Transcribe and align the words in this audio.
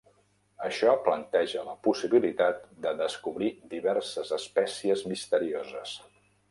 Això 0.67 0.93
planteja 1.07 1.65
la 1.67 1.75
possibilitat 1.89 2.65
de 2.87 2.95
descobrir 3.05 3.53
diverses 3.75 4.35
espècies 4.43 5.09
misterioses. 5.15 5.99